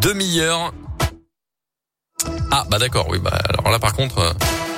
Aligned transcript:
demi-heure. 0.00 0.72
Ah 2.50 2.64
bah 2.70 2.78
d'accord, 2.78 3.08
oui 3.10 3.18
bah 3.18 3.38
alors 3.48 3.70
là 3.70 3.78
par 3.78 3.92
contre, 3.92 4.18
euh, 4.18 4.32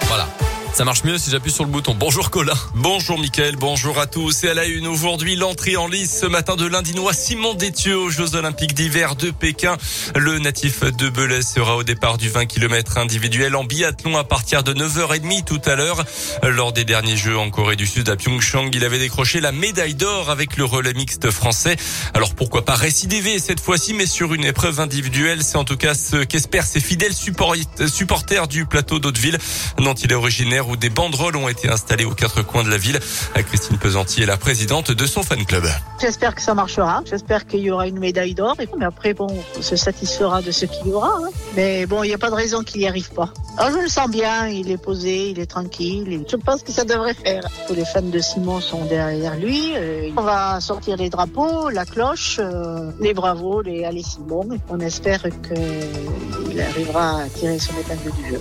voilà. 0.09 0.27
Ça 0.73 0.85
marche 0.85 1.05
mieux 1.05 1.19
si 1.19 1.31
j'appuie 1.31 1.51
sur 1.51 1.65
le 1.65 1.71
bouton. 1.71 1.95
Bonjour 1.99 2.31
Colin. 2.31 2.55
Bonjour 2.75 3.19
Mickaël, 3.19 3.57
bonjour 3.57 3.99
à 3.99 4.07
tous. 4.07 4.45
Et 4.45 4.49
à 4.49 4.55
la 4.55 4.65
une 4.65 4.87
aujourd'hui, 4.87 5.35
l'entrée 5.35 5.77
en 5.77 5.89
lice 5.89 6.21
ce 6.21 6.27
matin 6.27 6.57
de 6.57 6.65
l'Indinois 6.65 7.13
Simon 7.13 7.55
Détieux 7.55 7.99
aux 7.99 8.09
Jeux 8.09 8.37
Olympiques 8.37 8.73
d'hiver 8.73 9.17
de 9.17 9.31
Pékin. 9.31 9.77
Le 10.15 10.39
natif 10.39 10.83
de 10.85 11.09
Belay 11.11 11.43
sera 11.43 11.77
au 11.77 11.83
départ 11.83 12.19
du 12.19 12.31
20 12.31 12.47
km 12.47 12.99
individuel 12.99 13.57
en 13.57 13.65
biathlon 13.65 14.17
à 14.17 14.25
partir 14.25 14.63
de 14.63 14.73
9h30 14.73 15.45
tout 15.45 15.61
à 15.67 15.75
l'heure. 15.75 16.05
Lors 16.45 16.73
des 16.73 16.85
derniers 16.85 17.17
Jeux 17.17 17.37
en 17.37 17.51
Corée 17.51 17.77
du 17.77 17.87
Sud 17.87 18.09
à 18.09 18.17
Pyeongchang, 18.17 18.71
il 18.73 18.85
avait 18.85 19.01
décroché 19.01 19.41
la 19.41 19.53
médaille 19.53 19.95
d'or 19.95 20.31
avec 20.31 20.57
le 20.57 20.65
relais 20.65 20.95
mixte 20.95 21.31
français. 21.31 21.77
Alors 22.15 22.35
pourquoi 22.35 22.65
pas 22.65 22.77
récidiver 22.77 23.39
cette 23.41 23.61
fois-ci, 23.61 23.93
mais 23.93 24.07
sur 24.07 24.35
une 24.35 24.45
épreuve 24.45 24.81
individuelle. 24.81 25.43
C'est 25.43 25.59
en 25.59 25.65
tout 25.65 25.77
cas 25.77 25.95
ce 25.95 26.25
qu'espèrent 26.25 26.67
ses 26.67 26.81
fidèles 26.81 27.15
supporters 27.15 28.49
du 28.49 28.67
plateau 28.67 28.99
d'Hauteville 28.99 29.39
dont 29.79 29.95
il 29.95 30.13
est 30.13 30.15
originaire 30.15 30.60
où 30.69 30.77
des 30.77 30.91
banderoles 30.91 31.37
ont 31.37 31.49
été 31.49 31.69
installées 31.69 32.05
aux 32.05 32.15
quatre 32.15 32.43
coins 32.43 32.65
de 32.65 32.71
la 32.71 32.79
ville. 32.79 32.99
Christine 33.35 33.79
Pesanti 33.79 34.23
est 34.23 34.27
la 34.27 34.37
présidente 34.37 34.91
de 34.91 35.07
son 35.07 35.23
fan 35.23 35.45
club. 35.45 35.65
J'espère 36.01 36.35
que 36.35 36.43
ça 36.43 36.55
marchera. 36.55 37.03
J'espère 37.05 37.47
qu'il 37.47 37.61
y 37.61 37.71
aura 37.71 37.89
une 37.89 37.99
médaille 37.99 38.35
d'or. 38.35 38.55
Mais 38.59 38.85
après, 38.85 39.15
bon, 39.15 39.27
on 39.59 39.63
se 39.63 39.77
satisfera 39.77 40.43
de 40.43 40.51
ce 40.51 40.67
qu'il 40.67 40.89
y 40.89 40.93
aura. 40.93 41.13
Hein. 41.17 41.31
Mais 41.57 41.87
bon, 41.87 42.03
il 42.03 42.09
n'y 42.09 42.15
a 42.15 42.19
pas 42.19 42.31
de 42.31 42.35
raison 42.35 42.63
qu'il 42.63 42.81
n'y 42.81 42.89
arrive 42.89 43.11
pas. 43.13 43.33
Alors, 43.59 43.79
je 43.79 43.83
le 43.83 43.89
sens 43.89 44.11
bien. 44.11 44.47
Il 44.47 44.71
est 44.71 44.79
posé, 44.79 45.31
il 45.31 45.39
est 45.41 45.47
tranquille. 45.47 46.25
Je 46.29 46.37
pense 46.37 46.63
que 46.63 46.73
ça 46.73 46.85
devrait 46.85 47.15
faire. 47.15 47.43
Tous 47.67 47.75
les 47.75 47.85
fans 47.85 48.03
de 48.03 48.19
Simon 48.21 48.61
sont 48.61 48.85
derrière 48.85 49.37
lui. 49.37 49.73
Euh, 49.77 50.11
on 50.17 50.23
va 50.23 50.61
sortir 50.61 50.97
les 50.97 51.11
drapeaux, 51.11 51.71
la 51.71 51.85
cloche, 51.85 52.37
euh, 52.39 52.91
les 53.01 53.15
bravos, 53.15 53.63
les 53.63 53.85
allez 53.85 54.03
Simon. 54.03 54.49
On 54.69 54.81
espère 54.81 55.23
qu'il 55.23 56.61
arrivera 56.61 57.23
à 57.23 57.29
tirer 57.29 57.59
son 57.59 57.73
épingle 57.79 58.13
du 58.23 58.31
jeu. 58.31 58.41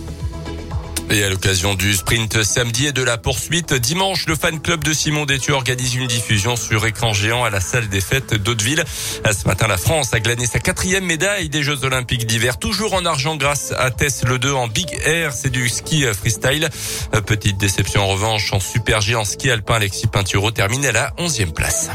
Et 1.12 1.24
à 1.24 1.30
l'occasion 1.30 1.74
du 1.74 1.94
sprint 1.96 2.44
samedi 2.44 2.86
et 2.86 2.92
de 2.92 3.02
la 3.02 3.18
poursuite 3.18 3.74
dimanche, 3.74 4.28
le 4.28 4.36
fan 4.36 4.60
club 4.62 4.84
de 4.84 4.94
Simon 4.94 5.26
Détu 5.26 5.52
organise 5.52 5.96
une 5.96 6.06
diffusion 6.06 6.56
sur 6.56 6.86
écran 6.86 7.14
géant 7.14 7.44
à 7.44 7.50
la 7.50 7.60
salle 7.60 7.90
des 7.90 8.02
fêtes 8.02 8.36
d'Hauteville. 8.36 8.84
Ce 9.26 9.48
matin, 9.48 9.68
la 9.68 9.78
France 9.78 10.14
a 10.14 10.20
glané 10.20 10.46
sa 10.46 10.60
quatrième 10.60 11.06
médaille 11.06 11.50
des 11.50 11.64
Jeux 11.64 11.84
Olympiques 11.84 12.28
d'hiver, 12.28 12.60
toujours 12.60 12.94
en 12.94 13.06
argent 13.06 13.38
grâce 13.38 13.74
à 13.78 13.90
Tess 13.90 14.24
Le 14.24 14.38
2 14.38 14.54
en 14.54 14.68
Big 14.68 15.00
Air. 15.04 15.34
C'est 15.34 15.50
du 15.50 15.68
ski 15.68 16.04
freestyle. 16.14 16.70
Petite 17.26 17.58
déception 17.58 18.04
en 18.04 18.08
revanche 18.08 18.54
en 18.54 18.60
super 18.60 19.02
G 19.02 19.16
en 19.16 19.26
ski 19.26 19.50
alpin. 19.50 19.76
Alexis 19.76 20.08
Pinturo 20.08 20.52
termine 20.52 20.86
à 20.86 20.92
la 20.92 21.10
11e 21.18 21.54
place. 21.54 21.90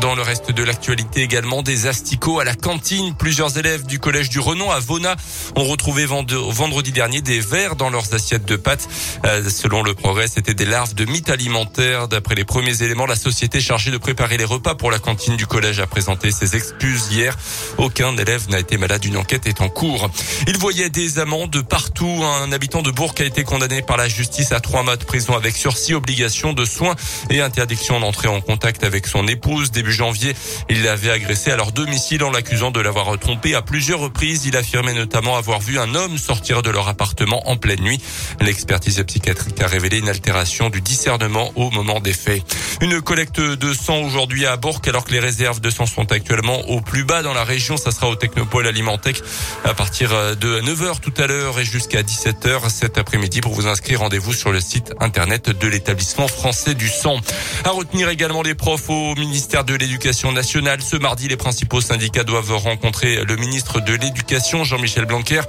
Dans 0.00 0.14
le 0.14 0.22
reste 0.22 0.50
de 0.50 0.62
l'actualité 0.62 1.22
également, 1.22 1.62
des 1.62 1.86
asticots 1.86 2.40
à 2.40 2.44
la 2.44 2.54
cantine. 2.54 3.14
Plusieurs 3.14 3.56
élèves 3.58 3.86
du 3.86 3.98
collège 3.98 4.28
du 4.28 4.40
Renon 4.40 4.70
à 4.70 4.78
Vona 4.78 5.16
ont 5.54 5.64
retrouvé 5.64 6.06
vendredi 6.06 6.92
dernier 6.92 7.22
des 7.22 7.40
vers 7.40 7.76
dans 7.76 7.88
leurs 7.88 8.12
assiettes 8.14 8.44
de 8.44 8.56
pâtes. 8.56 8.88
Euh, 9.24 9.48
selon 9.48 9.82
le 9.82 9.94
progrès, 9.94 10.26
c'était 10.28 10.54
des 10.54 10.64
larves 10.64 10.94
de 10.94 11.04
mythes 11.04 11.30
alimentaires. 11.30 12.08
D'après 12.08 12.34
les 12.34 12.44
premiers 12.44 12.82
éléments, 12.82 13.06
la 13.06 13.16
société 13.16 13.60
chargée 13.60 13.90
de 13.90 13.98
préparer 13.98 14.36
les 14.36 14.44
repas 14.44 14.74
pour 14.74 14.90
la 14.90 14.98
cantine 14.98 15.36
du 15.36 15.46
collège 15.46 15.80
a 15.80 15.86
présenté 15.86 16.30
ses 16.30 16.56
excuses 16.56 17.08
hier. 17.10 17.36
Aucun 17.78 18.16
élève 18.16 18.48
n'a 18.50 18.58
été 18.58 18.76
malade. 18.76 19.04
Une 19.04 19.16
enquête 19.16 19.46
est 19.46 19.60
en 19.60 19.68
cours. 19.68 20.10
Il 20.46 20.58
voyait 20.58 20.90
des 20.90 21.18
amendes 21.18 21.62
partout. 21.62 22.22
Un 22.24 22.52
habitant 22.52 22.82
de 22.82 22.90
Bourg 22.90 23.14
a 23.18 23.24
été 23.24 23.44
condamné 23.44 23.82
par 23.82 23.96
la 23.96 24.08
justice 24.08 24.52
à 24.52 24.60
trois 24.60 24.82
mois 24.82 24.96
de 24.96 25.04
prison 25.04 25.34
avec 25.34 25.56
sursis, 25.56 25.94
obligation 25.94 26.52
de 26.52 26.64
soins 26.64 26.96
et 27.30 27.40
interdiction 27.40 28.00
d'entrer 28.00 28.28
en 28.28 28.40
contact 28.40 28.84
avec 28.84 29.06
son 29.06 29.26
épouse 29.26 29.70
janvier. 29.92 30.34
Il 30.68 30.82
l'avait 30.82 31.10
agressé 31.10 31.50
à 31.50 31.56
leur 31.56 31.72
domicile 31.72 32.24
en 32.24 32.30
l'accusant 32.30 32.70
de 32.70 32.80
l'avoir 32.80 33.18
trompé 33.18 33.54
à 33.54 33.62
plusieurs 33.62 34.00
reprises. 34.00 34.46
Il 34.46 34.56
affirmait 34.56 34.94
notamment 34.94 35.36
avoir 35.36 35.60
vu 35.60 35.78
un 35.78 35.94
homme 35.94 36.18
sortir 36.18 36.62
de 36.62 36.70
leur 36.70 36.88
appartement 36.88 37.48
en 37.48 37.56
pleine 37.56 37.80
nuit. 37.80 38.00
L'expertise 38.40 39.02
psychiatrique 39.06 39.60
a 39.62 39.66
révélé 39.66 39.98
une 39.98 40.08
altération 40.08 40.70
du 40.70 40.80
discernement 40.80 41.52
au 41.56 41.70
moment 41.70 42.00
des 42.00 42.12
faits. 42.12 42.42
Une 42.80 43.00
collecte 43.00 43.40
de 43.40 43.72
sang 43.72 43.98
aujourd'hui 43.98 44.46
à 44.46 44.56
Bourg 44.56 44.80
alors 44.86 45.04
que 45.04 45.12
les 45.12 45.20
réserves 45.20 45.60
de 45.60 45.70
sang 45.70 45.86
sont 45.86 46.12
actuellement 46.12 46.68
au 46.68 46.80
plus 46.80 47.04
bas 47.04 47.22
dans 47.22 47.34
la 47.34 47.44
région. 47.44 47.76
Ça 47.76 47.90
sera 47.90 48.08
au 48.08 48.16
Technopole 48.16 48.66
Alimentec 48.66 49.22
à 49.64 49.74
partir 49.74 50.10
de 50.36 50.60
9h 50.60 51.00
tout 51.00 51.14
à 51.16 51.26
l'heure 51.26 51.58
et 51.58 51.64
jusqu'à 51.64 52.02
17h 52.02 52.68
cet 52.70 52.98
après-midi. 52.98 53.40
Pour 53.40 53.54
vous 53.54 53.66
inscrire, 53.66 54.00
rendez-vous 54.00 54.32
sur 54.32 54.52
le 54.52 54.60
site 54.60 54.92
internet 55.00 55.50
de 55.50 55.68
l'établissement 55.68 56.28
français 56.28 56.74
du 56.74 56.88
sang. 56.88 57.20
À 57.64 57.70
retenir 57.70 58.08
également 58.08 58.42
les 58.42 58.54
profs 58.54 58.90
au 58.90 59.14
ministère 59.14 59.64
de 59.64 59.74
l'éducation 59.76 60.32
nationale. 60.32 60.82
Ce 60.82 60.96
mardi, 60.96 61.28
les 61.28 61.36
principaux 61.36 61.80
syndicats 61.80 62.24
doivent 62.24 62.56
rencontrer 62.56 63.24
le 63.24 63.36
ministre 63.36 63.80
de 63.80 63.94
l'Éducation, 63.94 64.64
Jean-Michel 64.64 65.06
Blanquer, 65.06 65.42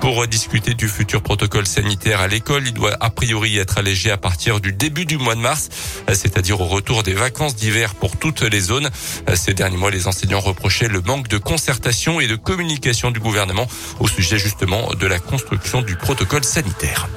pour 0.00 0.26
discuter 0.26 0.74
du 0.74 0.88
futur 0.88 1.22
protocole 1.22 1.66
sanitaire 1.66 2.20
à 2.20 2.28
l'école. 2.28 2.66
Il 2.66 2.74
doit 2.74 2.96
a 3.00 3.10
priori 3.10 3.58
être 3.58 3.78
allégé 3.78 4.10
à 4.10 4.16
partir 4.16 4.60
du 4.60 4.72
début 4.72 5.04
du 5.06 5.16
mois 5.16 5.34
de 5.34 5.40
mars, 5.40 5.68
c'est-à-dire 6.08 6.60
au 6.60 6.66
retour 6.66 7.02
des 7.02 7.14
vacances 7.14 7.56
d'hiver 7.56 7.94
pour 7.94 8.16
toutes 8.16 8.42
les 8.42 8.60
zones. 8.60 8.90
Ces 9.34 9.54
derniers 9.54 9.76
mois, 9.76 9.90
les 9.90 10.06
enseignants 10.06 10.40
reprochaient 10.40 10.88
le 10.88 11.00
manque 11.00 11.28
de 11.28 11.38
concertation 11.38 12.20
et 12.20 12.26
de 12.26 12.36
communication 12.36 13.10
du 13.10 13.20
gouvernement 13.20 13.66
au 14.00 14.08
sujet 14.08 14.38
justement 14.38 14.90
de 14.94 15.06
la 15.06 15.18
construction 15.18 15.82
du 15.82 15.96
protocole 15.96 16.44
sanitaire. 16.44 17.08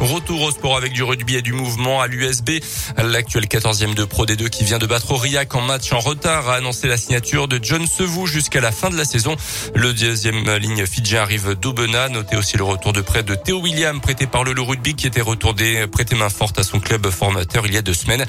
Retour 0.00 0.40
au 0.40 0.50
sport 0.50 0.78
avec 0.78 0.94
du 0.94 1.02
rugby 1.02 1.36
et 1.36 1.42
du 1.42 1.52
mouvement 1.52 2.00
à 2.00 2.06
l'USB. 2.06 2.52
L'actuel 2.96 3.44
14e 3.44 3.94
de 3.94 4.04
Pro 4.04 4.24
D2 4.24 4.48
qui 4.48 4.64
vient 4.64 4.78
de 4.78 4.86
battre 4.86 5.10
Aurillac 5.10 5.54
en 5.54 5.60
match 5.60 5.92
en 5.92 6.00
retard 6.00 6.48
a 6.48 6.54
annoncé 6.54 6.88
la 6.88 6.96
signature 6.96 7.48
de 7.48 7.60
John 7.62 7.86
Sevou 7.86 8.26
jusqu'à 8.26 8.62
la 8.62 8.72
fin 8.72 8.88
de 8.88 8.96
la 8.96 9.04
saison. 9.04 9.36
Le 9.74 9.92
deuxième 9.92 10.48
ligne 10.56 10.86
Fidji 10.86 11.18
arrive 11.18 11.54
d'Aubenas. 11.54 12.08
Notez 12.08 12.36
aussi 12.36 12.56
le 12.56 12.64
retour 12.64 12.94
de 12.94 13.02
près 13.02 13.22
de 13.22 13.34
Théo 13.34 13.60
William 13.60 14.00
prêté 14.00 14.26
par 14.26 14.42
le 14.42 14.58
Rugby 14.58 14.94
qui 14.94 15.06
était 15.06 15.20
retourné 15.20 15.86
prêté 15.86 16.16
main 16.16 16.30
forte 16.30 16.58
à 16.58 16.62
son 16.62 16.80
club 16.80 17.10
formateur 17.10 17.66
il 17.66 17.74
y 17.74 17.76
a 17.76 17.82
deux 17.82 17.92
semaines. 17.92 18.24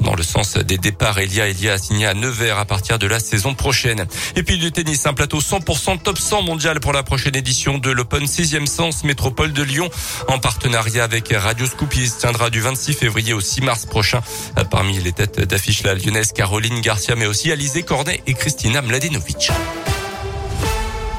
Dans 0.00 0.14
le 0.14 0.22
sens 0.22 0.56
des 0.56 0.78
départs, 0.78 1.18
Elia 1.18 1.48
Elia 1.48 1.72
a 1.72 1.78
signé 1.78 2.06
à 2.06 2.14
Nevers 2.14 2.58
à 2.58 2.64
partir 2.66 3.00
de 3.00 3.06
la 3.08 3.18
saison 3.18 3.52
prochaine. 3.54 4.06
Et 4.36 4.44
puis 4.44 4.58
du 4.58 4.70
tennis, 4.70 5.06
un 5.06 5.12
plateau 5.12 5.40
100% 5.40 6.02
top 6.02 6.18
100 6.18 6.42
mondial 6.42 6.78
pour 6.78 6.92
la 6.92 7.02
prochaine 7.02 7.34
édition 7.34 7.78
de 7.78 7.90
l'Open 7.90 8.26
6e 8.26 8.66
Sens 8.66 9.02
Métropole 9.02 9.52
de 9.52 9.64
Lyon 9.64 9.90
en 10.28 10.38
partenariat 10.38 11.02
avec 11.02 11.15
avec 11.16 11.32
Radio 11.34 11.64
Scoop. 11.64 11.94
Il 11.96 12.10
se 12.10 12.18
tiendra 12.18 12.50
du 12.50 12.60
26 12.60 12.92
février 12.92 13.32
au 13.32 13.40
6 13.40 13.62
mars 13.62 13.86
prochain. 13.86 14.20
Parmi 14.70 14.98
les 14.98 15.12
têtes 15.12 15.40
d'affiche, 15.40 15.82
la 15.82 15.94
lyonnaise 15.94 16.32
Caroline 16.32 16.82
Garcia, 16.82 17.16
mais 17.16 17.26
aussi 17.26 17.50
Alizé 17.50 17.82
Cornet 17.82 18.22
et 18.26 18.34
Christina 18.34 18.82
Mladenovic. 18.82 19.50